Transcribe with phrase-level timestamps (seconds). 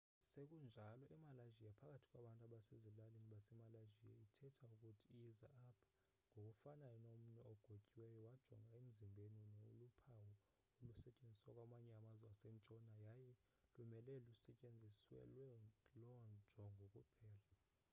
[0.33, 5.87] sekunjalo emalaysia phakathi kwabantu basezilalini basemalaysia ithetha ukuthi yiza apha
[6.31, 10.31] ngokufanayo nomnwe ogotyiweyo wajonga emzimbeni noluphawu
[10.81, 13.31] olusetyenziswa kwamanye amazwe asentshona yaye
[13.77, 15.45] lumele lusetyenziselwe
[16.01, 16.21] loo
[16.53, 17.43] njongo kuphela